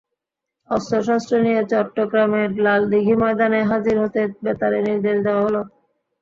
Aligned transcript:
অস্ত্রশস্ত্র 0.69 1.33
নিয়ে 1.45 1.61
চট্টগ্রামের 1.71 2.49
লালদীঘি 2.65 3.15
ময়দানে 3.21 3.59
হাজির 3.71 3.95
হতে 4.03 4.21
বেতারে 4.43 4.79
নির্দেশ 4.87 5.17
দেওয়া 5.25 5.45
হলো। 5.45 5.61